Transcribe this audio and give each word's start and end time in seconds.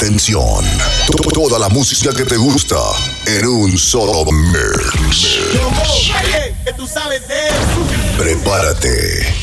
Atención, 0.00 0.64
toda 1.34 1.58
la 1.58 1.68
música 1.68 2.10
que 2.14 2.24
te 2.24 2.38
gusta 2.38 2.78
en 3.26 3.46
un 3.46 3.76
solo 3.76 4.24
mix. 4.32 5.40
Prepárate. 8.16 9.34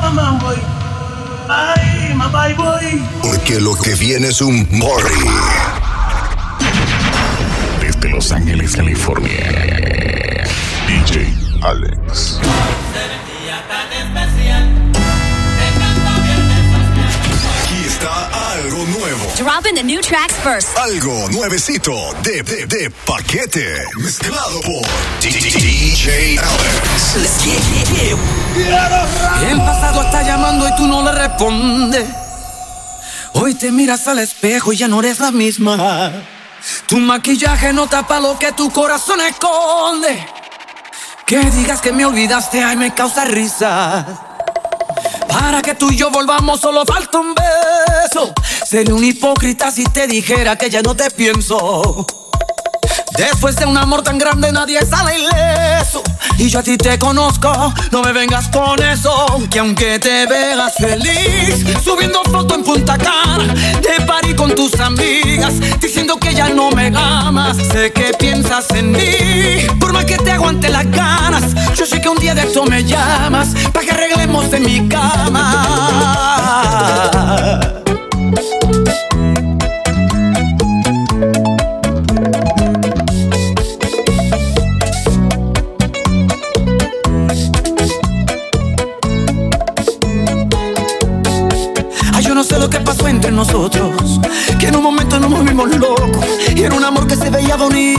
mamá 0.00 0.38
voy. 0.40 0.56
Ay, 1.48 2.14
mamá 2.14 2.46
voy. 2.56 3.02
Porque 3.20 3.60
lo 3.60 3.74
que 3.74 3.96
viene 3.96 4.28
es 4.28 4.40
un 4.40 4.64
party. 4.64 5.30
Desde 7.80 8.08
Los 8.08 8.30
Ángeles, 8.30 8.76
California. 8.76 10.46
DJ 10.86 11.34
Alex. 11.60 12.38
Dropping 19.42 19.74
the 19.74 19.82
new 19.82 20.00
tracks 20.00 20.34
first. 20.36 20.68
Algo 20.78 21.28
nuevecito 21.30 21.92
de, 22.22 22.44
de, 22.44 22.64
de 22.66 22.90
paquete. 23.04 23.84
Mezclado 23.96 24.60
por 24.60 24.82
DJ 25.20 26.38
Alex. 26.38 27.16
El 29.50 29.58
pasado 29.58 30.02
está 30.02 30.22
llamando 30.22 30.68
y 30.68 30.76
tú 30.76 30.86
no 30.86 31.02
le 31.02 31.10
respondes. 31.10 32.08
Hoy 33.32 33.54
te 33.54 33.72
miras 33.72 34.06
al 34.06 34.20
espejo 34.20 34.72
y 34.72 34.76
ya 34.76 34.86
no 34.86 35.00
eres 35.00 35.18
la 35.18 35.32
misma. 35.32 36.12
Tu 36.86 36.98
maquillaje 36.98 37.72
no 37.72 37.88
tapa 37.88 38.20
lo 38.20 38.38
que 38.38 38.52
tu 38.52 38.70
corazón 38.70 39.20
esconde. 39.22 40.24
Que 41.26 41.38
digas 41.50 41.80
que 41.80 41.90
me 41.90 42.04
olvidaste, 42.04 42.62
ay, 42.62 42.76
me 42.76 42.94
causa 42.94 43.24
risa. 43.24 44.06
Para 45.28 45.62
que 45.62 45.74
tú 45.74 45.90
y 45.90 45.96
yo 45.96 46.12
volvamos, 46.12 46.60
solo 46.60 46.84
falta 46.84 47.18
un 47.18 47.34
beso. 47.34 48.32
Sería 48.72 48.94
un 48.94 49.04
hipócrita 49.04 49.70
si 49.70 49.84
te 49.84 50.06
dijera 50.06 50.56
que 50.56 50.70
ya 50.70 50.80
no 50.80 50.96
te 50.96 51.10
pienso. 51.10 52.06
Después 53.18 53.54
de 53.56 53.66
un 53.66 53.76
amor 53.76 54.00
tan 54.00 54.16
grande 54.16 54.50
nadie 54.50 54.80
sale 54.86 55.18
ileso. 55.18 56.02
Y 56.38 56.48
yo 56.48 56.60
a 56.60 56.62
ti 56.62 56.78
te 56.78 56.98
conozco, 56.98 57.52
no 57.90 58.02
me 58.02 58.14
vengas 58.14 58.48
con 58.48 58.82
eso. 58.82 59.46
Que 59.50 59.58
aunque 59.58 59.98
te 59.98 60.24
veas 60.24 60.72
feliz 60.76 61.66
Subiendo 61.84 62.22
foto 62.24 62.54
en 62.54 62.64
Punta 62.64 62.96
Cana 62.96 63.52
De 63.82 64.06
party 64.06 64.34
con 64.34 64.54
tus 64.54 64.80
amigas 64.80 65.52
Diciendo 65.78 66.16
que 66.16 66.34
ya 66.34 66.48
no 66.48 66.70
me 66.70 66.90
amas 66.96 67.58
Sé 67.58 67.92
que 67.92 68.14
piensas 68.18 68.70
en 68.70 68.92
mí. 68.92 69.66
Por 69.78 69.92
más 69.92 70.06
que 70.06 70.16
te 70.16 70.30
aguante 70.30 70.70
las 70.70 70.90
ganas 70.90 71.54
Yo 71.74 71.84
sé 71.84 72.00
que 72.00 72.08
un 72.08 72.18
día 72.18 72.34
de 72.34 72.44
esto 72.44 72.64
me 72.64 72.82
llamas 72.82 73.48
para 73.70 73.84
que 73.84 73.90
arreglemos 73.92 74.50
en 74.54 74.64
mi 74.64 74.88
cama 74.88 76.31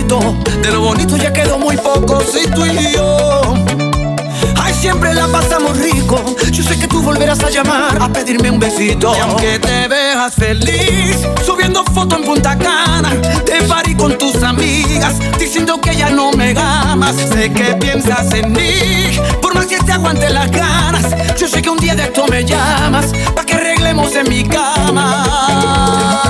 De 0.04 0.70
lo 0.70 0.82
bonito 0.82 1.16
ya 1.16 1.32
quedó 1.32 1.58
muy 1.58 1.78
poco. 1.78 2.22
Si 2.22 2.46
tú 2.52 2.66
y 2.66 2.94
yo. 2.94 3.42
Ay, 4.62 4.74
siempre 4.74 5.14
la 5.14 5.28
pasamos 5.28 5.78
rico. 5.78 6.22
Yo 6.52 6.62
sé 6.62 6.78
que 6.78 6.88
tú 6.88 7.02
volverás 7.02 7.40
a 7.42 7.50
llamar 7.50 7.98
a 8.02 8.10
pedirme 8.10 8.52
un 8.52 8.60
besito. 8.60 9.16
Y 9.16 9.20
aunque 9.20 9.60
te 9.60 9.88
veas 9.88 10.34
feliz, 10.34 11.20
subiendo 11.46 11.86
foto 11.86 12.18
en 12.18 12.24
Punta 12.26 12.58
Cana, 12.58 13.12
te 13.46 13.64
parí 13.64 13.96
con 13.96 14.18
tus 14.18 14.44
amigas, 14.44 15.16
diciendo 15.40 15.80
que 15.80 15.96
ya 15.96 16.10
no 16.10 16.32
me 16.32 16.54
amas. 16.58 17.16
Sé 17.16 17.52
que 17.54 17.76
piensas 17.76 18.34
en 18.34 18.52
mí, 18.52 19.20
por 19.42 19.56
más 19.56 19.68
que 19.68 19.78
te 19.78 19.94
aguante 19.94 20.30
las 20.30 20.52
ganas. 20.52 21.06
Yo 21.38 21.48
sé 21.48 21.62
que 21.62 21.70
un 21.70 21.78
día 21.78 21.96
de 21.96 22.04
esto 22.04 22.26
me 22.28 22.44
llamas, 22.44 23.06
pa' 23.34 23.46
que 23.46 23.54
arreglemos 23.54 24.14
en 24.16 24.28
mi 24.28 24.44
cama. 24.44 26.23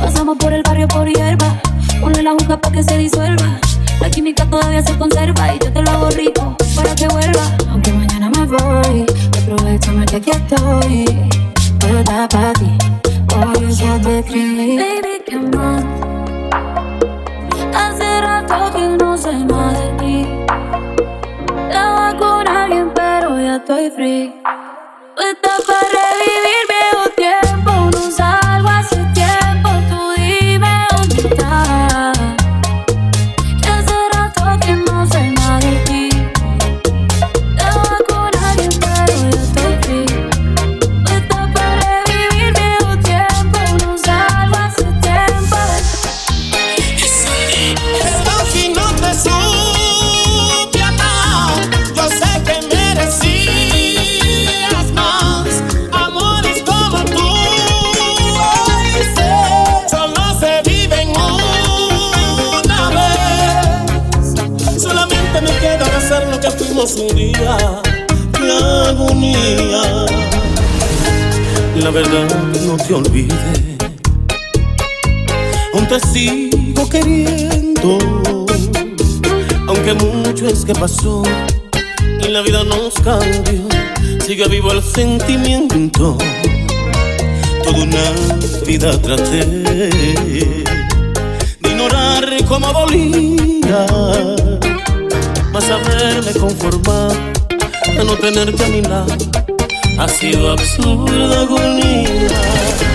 Pasamos 0.00 0.36
por 0.38 0.52
el 0.52 0.62
barrio 0.62 0.88
por 0.88 1.08
hierba. 1.08 1.46
Ponle 2.00 2.22
la 2.22 2.32
juca 2.32 2.60
pa' 2.60 2.70
que 2.70 2.82
se 2.82 2.98
disuelva. 2.98 3.58
La 4.00 4.10
química 4.10 4.44
todavía 4.44 4.82
se 4.82 4.96
conserva 4.98 5.54
y 5.54 5.58
yo 5.58 5.72
te 5.72 5.82
lo 5.82 5.90
hago 5.90 6.10
rico 6.10 6.56
para 6.76 6.94
que 6.94 7.08
vuelva. 7.08 7.56
Aunque 7.70 7.92
mañana 7.92 8.30
me 8.30 8.46
voy, 8.46 9.06
aprovechame 9.42 10.06
que 10.06 10.16
aquí 10.16 10.30
estoy. 10.30 11.30
Todo 11.78 11.98
está 11.98 12.28
para 12.28 12.52
ti, 12.54 12.78
hoy 13.34 13.74
yo 13.74 14.00
te 14.00 14.18
escribí. 14.18 14.76
Baby, 14.76 15.22
¿qué 15.26 15.38
más? 15.56 15.84
Hace 17.74 18.20
rato 18.20 18.72
que 18.76 18.88
no 19.02 19.16
sé 19.16 19.32
más 19.32 19.78
de 19.78 19.88
ti. 19.98 20.26
Estaba 21.68 22.16
con 22.16 22.46
alguien, 22.46 22.90
pero 22.93 22.93
ya 22.93 22.93
estoy 23.56 23.90
free. 23.90 24.34
Estás 25.30 25.62
para 25.62 25.80
revivir 25.80 26.66
viejo 26.68 27.10
queriendo. 76.88 77.98
Aunque 79.66 79.94
mucho 79.94 80.46
es 80.46 80.64
que 80.64 80.74
pasó 80.74 81.22
y 82.22 82.28
la 82.28 82.42
vida 82.42 82.64
nos 82.64 82.94
cambió, 82.94 83.68
sigue 84.24 84.48
vivo 84.48 84.72
el 84.72 84.82
sentimiento. 84.82 86.16
Toda 87.62 87.82
una 87.82 88.12
vida 88.66 89.00
traté 89.00 89.44
de 89.44 90.64
ignorar 91.60 92.28
cómo 92.46 92.72
dolía, 92.72 93.86
más 95.52 95.70
haberme 95.70 96.32
conformado 96.38 97.14
a 97.98 98.04
no 98.04 98.16
tenerte 98.16 98.64
a 98.64 98.68
mi 98.68 98.82
lado. 98.82 99.16
Ha 99.98 100.08
sido 100.08 100.52
absurda 100.52 101.42
agonía. 101.42 102.93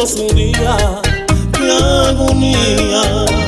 Lo 0.00 0.06
que 0.06 0.12
fuimos 0.12 0.16
un 0.16 0.36
día. 0.36 0.76
¡Qué 1.52 1.70
agonía! 1.72 3.39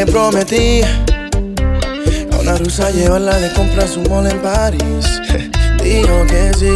Le 0.00 0.06
prometí 0.06 0.80
a 2.32 2.36
una 2.38 2.56
rusa 2.56 2.90
llevarla 2.90 3.36
de 3.36 3.52
compras 3.52 3.98
un 3.98 4.08
mall 4.08 4.26
en 4.26 4.38
París. 4.38 5.20
Dijo 5.82 6.26
que 6.26 6.52
sí. 6.58 6.74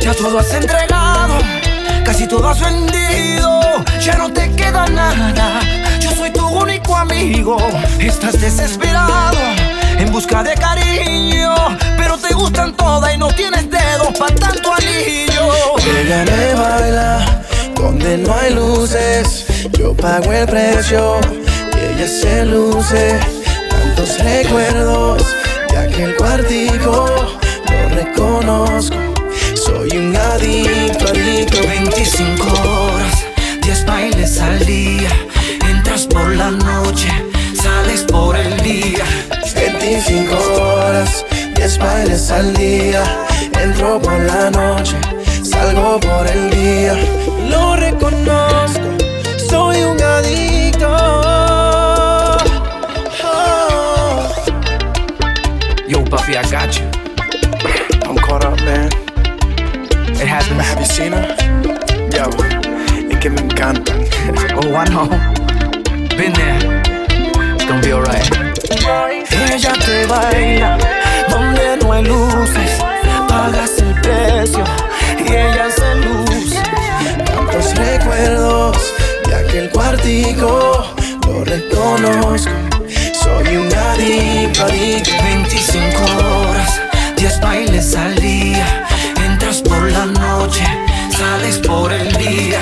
Ya 0.00 0.14
todo 0.14 0.38
has 0.38 0.54
entregado, 0.54 1.34
casi 2.04 2.28
todo 2.28 2.48
has 2.48 2.60
vendido, 2.60 3.60
ya 4.00 4.16
no 4.18 4.32
te 4.32 4.52
queda 4.52 4.86
nada. 4.86 5.60
Yo 5.98 6.12
soy 6.12 6.30
tu 6.30 6.46
único 6.46 6.94
amigo, 6.94 7.56
estás 7.98 8.40
desesperado 8.40 9.40
en 9.98 10.12
busca 10.12 10.44
de 10.44 10.54
cariño, 10.54 11.54
pero 11.96 12.18
te 12.18 12.34
gustan 12.34 12.72
todas 12.76 13.12
y 13.12 13.18
no 13.18 13.28
tienes 13.32 13.68
dedos 13.68 14.16
para 14.16 14.34
tanto 14.36 14.74
anillo. 14.74 15.76
Ella 16.00 16.24
me 16.24 16.54
baila 16.54 17.42
donde 17.74 18.18
no 18.18 18.32
hay 18.32 18.54
luces. 18.54 19.44
Yo 19.76 19.92
pago 19.96 20.32
el 20.32 20.46
precio 20.46 21.20
ella 21.98 22.06
se 22.06 22.44
luce. 22.44 23.18
Tantos 23.68 24.18
recuerdos 24.20 25.24
de 25.70 25.78
aquel 25.78 26.14
cuartico, 26.16 27.06
lo 27.70 27.88
reconozco. 27.94 28.96
Soy 29.54 29.96
un 29.96 30.14
adicto, 30.14 31.08
adicto. 31.08 31.58
25 31.66 32.44
horas, 32.44 33.26
10 33.62 33.84
bailes 33.84 34.40
al 34.40 34.64
día, 34.64 35.10
entras 35.68 36.06
por 36.06 36.36
la 36.36 36.50
noche, 36.50 37.08
sales 37.60 38.02
por 38.02 38.36
el 38.36 38.56
día. 38.62 39.04
25 39.54 40.36
horas, 40.60 41.26
10 41.56 41.78
bailes 41.78 42.30
al 42.30 42.54
día. 42.54 43.02
Entro 43.60 44.00
por 44.00 44.20
la 44.20 44.50
noche, 44.50 44.96
salgo 45.42 45.98
por 45.98 46.26
el 46.28 46.50
día. 46.50 46.96
Lo 47.50 47.74
reconozco, 47.74 48.47
Buffy, 56.28 56.36
I 56.36 56.50
got 56.50 56.78
you. 56.78 56.84
I'm 58.06 58.16
caught 58.18 58.44
up, 58.44 58.58
man. 58.60 58.92
It 60.20 60.26
happens. 60.26 60.60
Have 60.60 60.78
you 60.78 60.84
seen 60.84 61.12
her? 61.12 61.24
Yo, 62.12 62.28
es 63.08 63.18
que 63.18 63.30
me 63.30 63.40
encantan. 63.40 64.04
Oh, 64.56 64.74
I 64.74 64.84
know. 64.90 65.08
Been 66.18 66.34
there. 66.34 66.82
It's 67.54 67.64
gonna 67.64 67.80
be 67.80 67.92
alright. 67.94 68.28
Ella 69.32 69.72
te 69.80 70.06
baila 70.06 70.76
donde 71.30 71.78
no 71.82 71.92
hay 71.92 72.04
luces. 72.04 72.78
Pagas 73.28 73.78
el 73.78 73.94
precio 74.02 74.64
y 75.18 75.32
ella 75.32 75.70
se 75.70 75.94
luce. 75.94 76.62
Tantos 77.24 77.74
recuerdos 77.74 78.76
de 79.24 79.34
aquel 79.34 79.70
cuartico, 79.70 80.84
lo 81.26 81.44
reconozco. 81.44 82.67
Adicto. 84.60 85.12
25 85.22 86.48
horas, 86.48 86.80
10 87.16 87.40
bailes 87.40 87.94
al 87.94 88.14
día. 88.16 88.86
Entras 89.24 89.62
por 89.62 89.90
la 89.92 90.06
noche, 90.06 90.64
sales 91.16 91.58
por 91.58 91.92
el 91.92 92.12
día. 92.16 92.60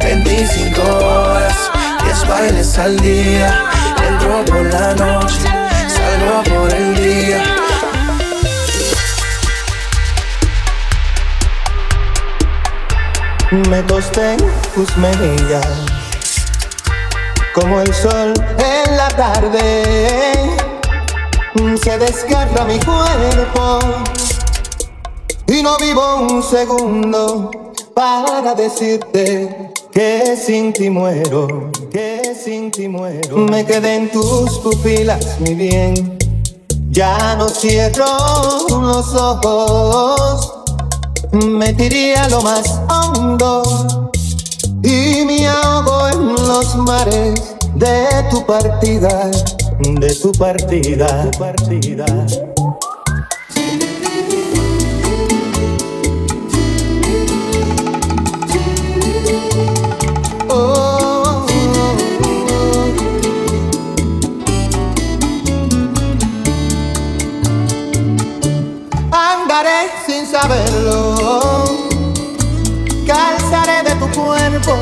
25 0.00 0.82
horas, 0.82 1.56
10 2.02 2.28
bailes 2.28 2.78
al 2.78 2.98
día. 2.98 3.64
Entro 4.08 4.44
por 4.44 4.64
la 4.72 4.94
noche, 4.94 5.48
salgo 5.88 6.42
por 6.42 6.74
el 6.74 6.94
día. 6.96 7.42
Me 13.70 13.82
tosté 13.84 14.36
tus 14.74 14.96
mejillas 14.96 15.66
como 17.54 17.80
el 17.80 17.94
sol 17.94 18.34
en 18.58 18.96
la 18.96 19.08
tarde. 19.10 20.65
Se 21.86 21.96
desgarra 21.98 22.64
mi 22.64 22.80
cuerpo 22.80 23.78
y 25.46 25.62
no 25.62 25.78
vivo 25.78 26.16
un 26.16 26.42
segundo 26.42 27.72
para 27.94 28.56
decirte 28.56 29.72
que 29.92 30.36
sin 30.36 30.72
ti 30.72 30.90
muero, 30.90 31.70
que 31.92 32.34
sin 32.34 32.72
ti 32.72 32.88
muero. 32.88 33.36
Me 33.36 33.64
quedé 33.64 33.94
en 33.94 34.10
tus 34.10 34.58
pupilas, 34.58 35.38
mi 35.38 35.54
bien. 35.54 36.18
Ya 36.90 37.36
no 37.36 37.48
cierro 37.48 38.04
los 38.68 39.14
ojos. 39.14 40.64
me 41.34 41.72
tiré 41.72 42.16
a 42.16 42.28
lo 42.30 42.42
más 42.42 42.80
hondo 42.90 43.62
y 44.82 45.24
me 45.24 45.46
ahogo 45.46 46.08
en 46.08 46.48
los 46.48 46.74
mares 46.78 47.54
de 47.76 48.24
tu 48.30 48.44
partida, 48.44 49.30
de 49.78 50.14
tu 50.14 50.32
partida, 50.32 51.30
tu 51.30 51.38
partida. 51.38 52.06
saberlo. 70.40 71.64
Calzaré 73.06 73.82
de 73.84 73.94
tu 73.96 74.08
cuerpo 74.20 74.76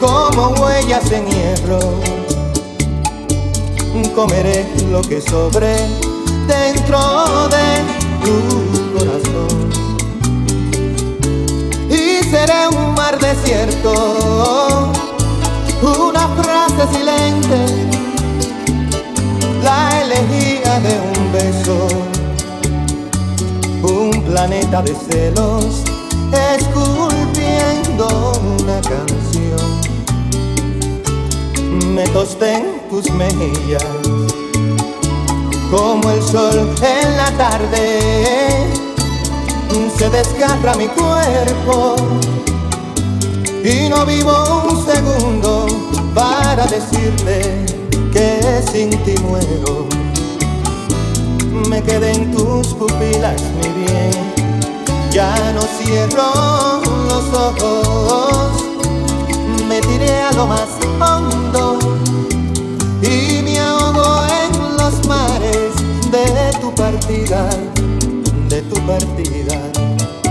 como 0.00 0.48
huellas 0.60 1.10
en 1.12 1.26
hierro. 1.26 2.21
Comeré 4.14 4.66
lo 4.90 5.00
que 5.02 5.20
sobre 5.20 5.76
dentro 6.46 7.48
de 7.48 7.66
tu 8.24 8.36
corazón. 8.98 9.70
Y 11.88 12.22
seré 12.24 12.68
un 12.68 12.94
mar 12.94 13.18
desierto, 13.18 14.92
una 15.82 16.28
frase 16.28 16.96
silente, 16.96 17.58
la 19.62 20.02
elegía 20.02 20.80
de 20.80 20.94
un 21.14 21.32
beso 21.32 22.12
un 23.82 24.22
planeta 24.22 24.80
de 24.82 24.94
celos 24.94 25.82
esculpiendo 26.56 28.32
una 28.60 28.80
canción. 28.80 29.81
Me 31.94 32.04
tosté 32.08 32.54
en 32.54 32.88
tus 32.88 33.10
mejillas 33.10 33.84
como 35.70 36.10
el 36.10 36.22
sol 36.22 36.74
en 36.80 37.16
la 37.16 37.30
tarde. 37.36 38.70
Se 39.98 40.08
desgarra 40.08 40.74
mi 40.74 40.88
cuerpo 40.88 41.96
y 43.62 43.88
no 43.88 44.04
vivo 44.06 44.32
un 44.70 44.84
segundo 44.84 45.66
para 46.14 46.66
decirte 46.66 47.64
que 48.12 48.62
sin 48.72 48.90
ti 49.04 49.14
muero 49.22 49.86
me 51.68 51.82
quedé 51.82 52.12
en 52.12 52.32
tus 52.32 52.68
pupilas, 52.68 53.40
mi 53.60 53.68
bien. 53.84 54.32
Ya 55.10 55.34
no 55.52 55.60
cierro 55.78 56.80
los 57.06 57.24
ojos, 57.32 58.64
me 59.68 59.80
tiré 59.82 60.22
a 60.22 60.32
lo 60.32 60.46
más 60.46 60.68
hondo 61.00 61.61
de 66.12 66.60
tu 66.60 66.70
partida, 66.74 67.48
de 68.50 68.60
tu 68.62 68.76
partida. 68.86 70.21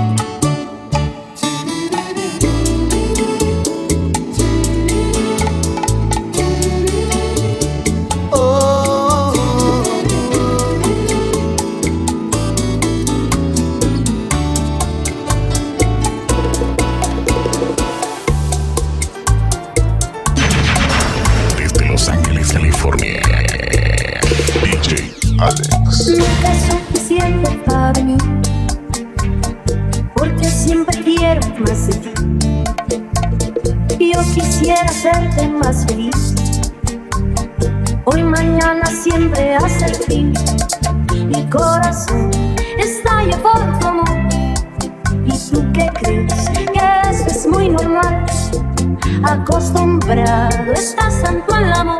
Acostumbrado 49.23 50.73
estás 50.73 51.21
tanto 51.21 51.53
al 51.53 51.71
amor 51.73 51.97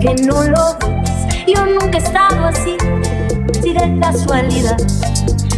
que 0.00 0.14
no 0.26 0.42
lo 0.44 0.76
ves. 0.78 1.44
Yo 1.46 1.64
nunca 1.66 1.98
he 1.98 2.02
estado 2.02 2.46
así, 2.46 2.76
si 3.60 3.72
de 3.72 3.98
casualidad 4.00 4.76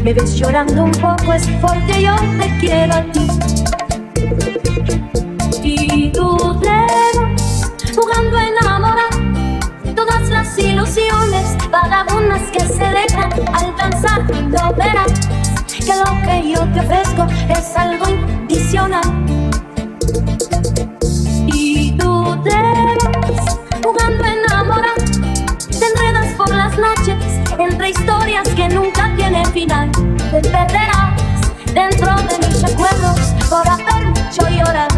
me 0.02 0.12
ves 0.14 0.36
llorando 0.36 0.84
un 0.84 0.92
poco 0.92 1.32
es 1.32 1.46
porque 1.60 2.02
yo 2.02 2.14
te 2.38 2.58
quiero 2.58 2.94
a 2.94 3.02
ti. 3.12 3.26
Y 5.62 6.10
tú 6.12 6.58
te 6.60 6.68
vas 6.68 7.72
jugando 7.94 8.36
a 8.36 8.46
enamorar 8.46 9.94
todas 9.94 10.28
las 10.30 10.58
ilusiones 10.58 11.56
vagabundas 11.70 12.42
que 12.52 12.60
se 12.60 12.84
dejan 12.84 13.32
alcanzar. 13.52 14.22
Lo 14.30 14.74
verás 14.74 15.35
que 15.86 15.94
lo 15.94 16.10
que 16.26 16.52
yo 16.52 16.60
te 16.72 16.80
ofrezco 16.80 17.26
es 17.48 17.76
algo 17.76 18.08
incondicional 18.08 19.26
jugando 23.84 24.24
a. 24.24 24.94
Te 25.70 25.86
enredas 25.86 26.34
por 26.36 26.52
las 26.52 26.76
noches 26.76 27.16
entre 27.56 27.90
historias 27.90 28.48
que 28.48 28.68
nunca 28.68 29.14
tienen 29.16 29.46
final. 29.52 29.90
Te 29.92 30.40
perderás 30.40 31.20
dentro 31.72 32.14
de 32.16 32.48
mis 32.48 32.62
recuerdos 32.62 33.20
por 33.48 33.68
haber 33.68 34.08
hecho 34.18 34.48
llorar. 34.48 34.88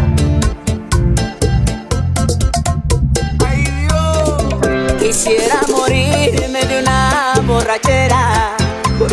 Quisiera 4.99 5.61
morirme 5.69 6.65
de 6.65 6.79
una 6.81 7.33
borrachera, 7.45 8.55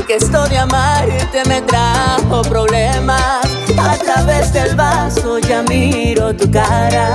porque 0.06 0.24
esto 0.24 0.46
de 0.46 0.58
amarte 0.58 1.42
me 1.48 1.60
trajo 1.62 2.42
problemas. 2.42 3.44
A 3.76 3.96
través 3.96 4.52
del 4.52 4.76
vaso 4.76 5.38
ya 5.40 5.62
miro 5.62 6.34
tu 6.34 6.48
cara 6.48 7.14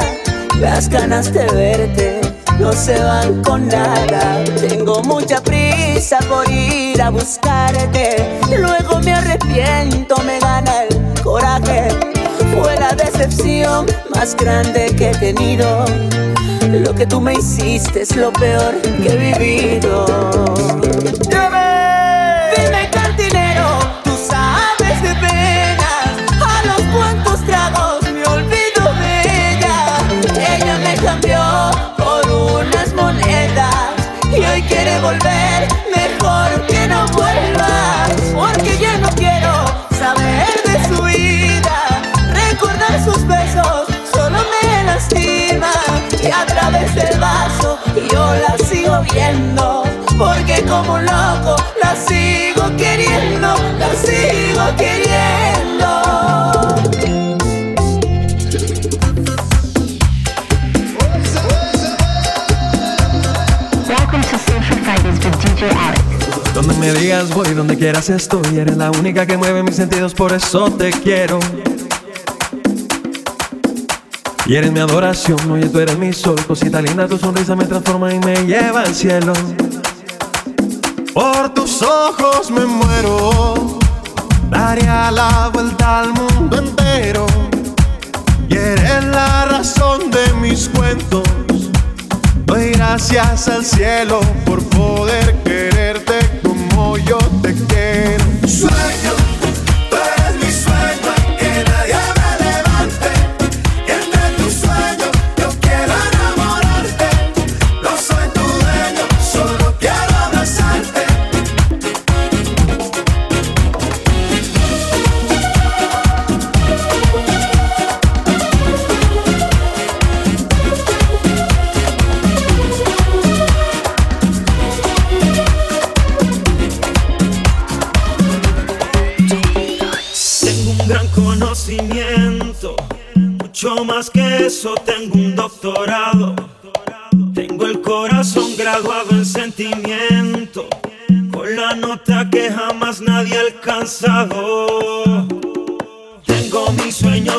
las 0.59 0.89
ganas 0.89 1.31
de 1.33 1.45
verte 1.45 2.21
no 2.59 2.71
se 2.73 3.01
van 3.01 3.41
con 3.43 3.67
nada. 3.67 4.43
Tengo 4.59 5.01
mucha 5.03 5.41
prisa 5.41 6.19
por 6.29 6.49
ir 6.51 7.01
a 7.01 7.09
buscarte. 7.09 8.39
Luego 8.55 8.99
me 8.99 9.13
arrepiento, 9.13 10.17
me 10.23 10.39
gana 10.39 10.83
el 10.83 11.21
coraje. 11.23 11.87
Fue 12.53 12.75
la 12.79 12.93
decepción 12.93 13.87
más 14.13 14.35
grande 14.35 14.93
que 14.95 15.11
he 15.11 15.15
tenido. 15.15 15.85
Lo 16.69 16.93
que 16.93 17.05
tú 17.05 17.19
me 17.19 17.33
hiciste 17.33 18.01
es 18.01 18.15
lo 18.15 18.31
peor 18.33 18.75
que 18.81 19.09
he 19.09 19.17
viendo, 49.13 49.83
porque 50.17 50.61
como 50.63 50.97
loco 50.99 51.55
la 51.81 51.95
sigo 51.95 52.75
queriendo, 52.77 53.55
la 53.79 53.89
sigo 53.95 54.75
queriendo. 54.77 55.61
Donde 66.53 66.73
me 66.75 66.91
digas 66.93 67.33
voy, 67.33 67.53
donde 67.53 67.77
quieras 67.77 68.09
estoy. 68.09 68.57
Eres 68.57 68.77
la 68.77 68.91
única 68.91 69.25
que 69.25 69.37
mueve 69.37 69.63
mis 69.63 69.75
sentidos, 69.75 70.13
por 70.13 70.33
eso 70.33 70.69
te 70.71 70.91
quiero. 70.91 71.39
Y 74.51 74.55
eres 74.57 74.69
mi 74.69 74.81
adoración, 74.81 75.49
oye, 75.49 75.69
tú 75.69 75.79
eres 75.79 75.97
mi 75.97 76.11
sol. 76.11 76.35
Cosita 76.45 76.81
linda, 76.81 77.07
tu 77.07 77.17
sonrisa 77.17 77.55
me 77.55 77.63
transforma 77.63 78.13
y 78.13 78.19
me 78.19 78.35
lleva 78.45 78.81
al 78.81 78.93
cielo. 78.93 79.31
Por 81.13 81.53
tus 81.53 81.81
ojos 81.81 82.51
me 82.51 82.65
muero. 82.65 83.79
daría 84.49 85.09
la 85.09 85.49
vuelta 85.53 86.01
al 86.01 86.11
mundo 86.11 86.57
entero. 86.57 87.25
Y 88.49 88.57
eres 88.57 89.05
la 89.05 89.45
razón 89.45 90.11
de 90.11 90.33
mis 90.41 90.67
cuentos. 90.67 91.23
Doy 92.45 92.71
gracias 92.71 93.47
al 93.47 93.63
cielo 93.63 94.19
por 94.45 94.61
poder 94.65 95.33
quererte 95.45 96.41
como 96.43 96.97
yo 96.97 97.19
te 97.41 97.53
quiero. 97.53 99.20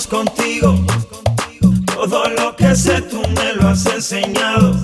Contigo, 0.07 0.75
todo 1.87 2.29
lo 2.31 2.57
que 2.57 2.75
sé 2.75 3.03
tú 3.03 3.21
me 3.37 3.55
lo 3.55 3.69
has 3.69 3.87
enseñado. 3.87 4.77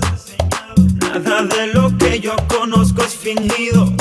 Nada 0.95 1.43
de 1.43 1.67
lo 1.67 1.97
que 1.97 2.19
yo 2.19 2.35
conozco 2.47 3.03
es 3.03 3.15
fingido. 3.15 3.91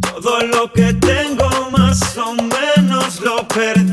Todo 0.00 0.40
lo 0.46 0.72
que 0.72 0.94
tengo 0.94 1.48
más 1.70 2.16
o 2.16 2.34
menos 2.34 3.20
lo 3.20 3.46
perdí. 3.48 3.83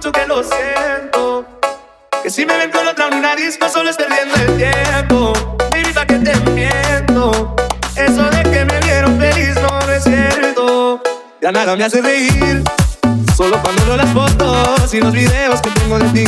Mucho 0.00 0.12
que 0.12 0.26
lo 0.26 0.42
siento. 0.42 1.44
Que 2.22 2.30
si 2.30 2.46
me 2.46 2.56
ven 2.56 2.70
con 2.70 2.88
otra 2.88 3.08
en 3.08 3.18
una 3.18 3.36
disco 3.36 3.68
solo 3.68 3.90
es 3.90 3.98
perdiendo 3.98 4.34
el 4.34 4.56
tiempo. 4.56 5.34
Baby, 5.70 5.92
pa' 5.92 6.06
que 6.06 6.14
te 6.14 6.34
miento. 6.52 7.54
Eso 7.94 8.22
de 8.30 8.42
que 8.44 8.64
me 8.64 8.80
vieron 8.80 9.20
feliz 9.20 9.54
no, 9.56 9.68
no 9.68 9.92
es 9.92 10.02
cierto. 10.02 11.02
Ya 11.42 11.52
nada 11.52 11.76
me 11.76 11.84
hace 11.84 12.00
reír. 12.00 12.64
Solo 13.36 13.60
cuando 13.60 13.84
veo 13.84 13.98
las 13.98 14.10
fotos 14.14 14.94
y 14.94 15.00
los 15.00 15.12
videos 15.12 15.60
que 15.60 15.70
tengo 15.70 15.98
de 15.98 16.08
ti. 16.08 16.26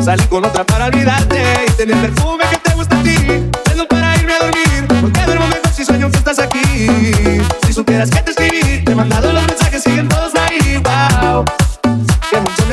Salí 0.00 0.22
con 0.26 0.44
otra 0.44 0.64
para 0.64 0.84
olvidarte 0.84 1.42
Y 1.66 1.72
tener 1.72 1.96
perfume 1.96 2.44
que 2.48 2.58
te 2.58 2.74
gusta 2.74 3.00
a 3.00 3.02
ti. 3.02 3.16
Prendo 3.64 3.88
para 3.88 4.14
irme 4.16 4.34
a 4.34 4.38
dormir 4.38 4.86
Porque 5.00 5.20
duermo 5.24 5.46
mejor 5.48 5.72
si 5.74 5.84
sueño 5.84 6.10
que 6.12 6.18
estás 6.18 6.38
aquí. 6.38 6.86
Si 7.66 7.72
supieras 7.72 8.10
que 8.10 8.20
te 8.20 8.30
escribí 8.30 8.84
Te 8.84 8.92
he 8.92 8.94
mandado 8.94 9.32
los 9.32 9.44
mensajes, 9.46 9.82
siguen 9.82 10.08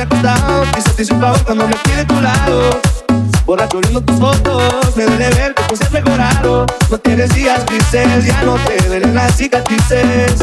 me 0.02 0.04
ha 0.04 0.08
costado 0.08 0.64
Y 0.98 1.04
favor 1.04 1.44
cuando 1.44 1.68
me 1.68 1.76
fui 1.76 1.92
de 1.92 2.04
tu 2.04 2.20
lado. 2.20 2.80
Borracho 3.44 3.80
viendo 3.80 4.00
tus 4.00 4.18
fotos 4.20 4.96
Me 4.96 5.04
duele 5.04 5.28
ver 5.30 5.54
que 5.54 5.62
has 5.74 5.90
mejorado 5.90 6.64
No 6.90 6.98
tienes 6.98 7.34
días 7.34 7.66
grises 7.66 8.24
Ya 8.24 8.42
no 8.44 8.54
te 8.54 8.76
duelen 8.86 9.14
las 9.14 9.36
cicatrices. 9.36 10.36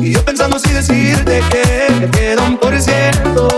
Y 0.00 0.12
yo 0.12 0.24
pensando 0.24 0.58
si 0.58 0.72
decirte 0.72 1.42
que 1.50 1.92
me 2.00 2.10
queda 2.10 2.42
un 2.44 2.56
por 2.56 2.80
ciento 2.80 3.48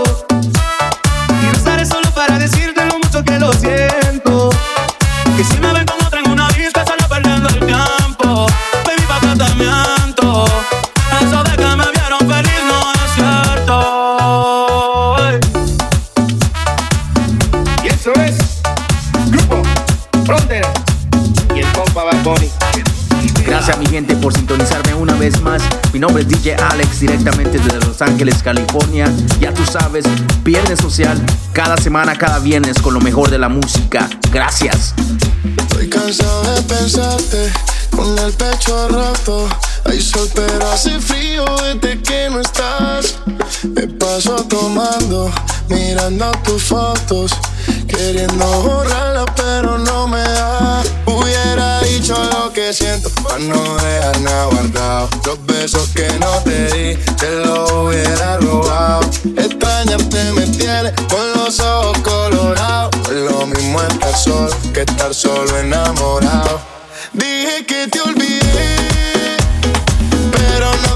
DJ 26.43 26.55
Alex 26.55 26.99
directamente 26.99 27.57
desde 27.57 27.79
Los 27.87 28.01
Ángeles, 28.01 28.43
California. 28.43 29.09
Ya 29.39 29.53
tú 29.53 29.63
sabes, 29.65 30.03
Viernes 30.43 30.77
Social, 30.77 31.17
cada 31.53 31.77
semana, 31.77 32.17
cada 32.17 32.39
viernes 32.39 32.81
con 32.81 32.93
lo 32.93 32.99
mejor 32.99 33.29
de 33.29 33.39
la 33.39 33.47
música. 33.47 34.09
Gracias. 34.29 34.93
Estoy 35.57 35.87
cansado 35.87 36.43
de 36.53 36.61
pensarte 36.63 37.49
con 37.95 38.19
el 38.19 38.33
pecho 38.33 38.89
roto. 38.89 39.47
Hay 39.85 40.01
sol, 40.01 40.29
pero 40.35 40.69
hace 40.69 40.99
frío 40.99 41.45
desde 41.63 42.01
que 42.01 42.29
no 42.29 42.41
estás. 42.41 43.19
Me 43.63 43.87
paso 43.87 44.43
tomando, 44.43 45.31
mirando 45.69 46.29
tus 46.43 46.61
fotos, 46.61 47.31
queriendo 47.87 48.45
borrarla, 48.63 49.23
pero 49.33 49.77
no 49.77 50.09
me 50.09 50.19
da. 50.19 50.83
Que 52.53 52.71
siento, 52.71 53.09
para 53.23 53.39
no 53.39 53.77
dejar 53.77 54.21
nada 54.21 54.45
guardado. 54.45 55.09
Los 55.25 55.43
besos 55.47 55.89
que 55.89 56.07
no 56.19 56.29
te 56.43 56.67
di, 56.67 56.95
te 57.17 57.31
los 57.43 57.71
hubiera 57.71 58.37
robado. 58.37 59.01
Extrañarte 59.35 60.31
me 60.33 60.45
tiene 60.45 60.93
con 61.09 61.33
los 61.33 61.59
ojos 61.59 61.97
colorados. 61.99 62.91
Es 63.09 63.31
lo 63.31 63.47
mismo 63.47 63.81
estar 63.81 64.15
solo 64.15 64.55
que 64.71 64.81
estar 64.81 65.15
solo 65.15 65.57
enamorado. 65.57 66.61
Dije 67.13 67.65
que 67.65 67.87
te 67.87 67.99
olvidé, 68.01 69.37
pero 70.31 70.71
no 70.85 70.92